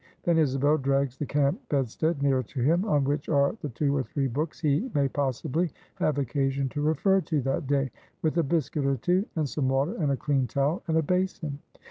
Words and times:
Then 0.23 0.39
Isabel 0.39 0.79
drags 0.79 1.15
the 1.19 1.27
camp 1.27 1.61
bedstead 1.69 2.23
nearer 2.23 2.41
to 2.41 2.59
him, 2.59 2.85
on 2.85 3.03
which 3.03 3.29
are 3.29 3.55
the 3.61 3.69
two 3.69 3.95
or 3.95 4.01
three 4.01 4.25
books 4.25 4.59
he 4.59 4.89
may 4.95 5.07
possibly 5.07 5.69
have 5.93 6.17
occasion 6.17 6.69
to 6.69 6.81
refer 6.81 7.21
to 7.21 7.39
that 7.41 7.67
day, 7.67 7.91
with 8.23 8.35
a 8.39 8.43
biscuit 8.43 8.83
or 8.87 8.97
two, 8.97 9.25
and 9.35 9.47
some 9.47 9.69
water, 9.69 9.93
and 9.97 10.11
a 10.11 10.17
clean 10.17 10.47
towel, 10.47 10.81
and 10.87 10.97
a 10.97 11.03
basin. 11.03 11.59